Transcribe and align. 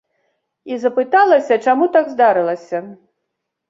І 0.71 0.79
запыталася, 0.85 1.61
чаму 1.69 1.91
так 2.01 2.05
здарылася. 2.17 2.77